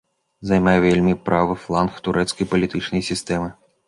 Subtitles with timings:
[0.51, 3.53] Займае вельмі правы фланг турэцкай палітычнай сістэмы.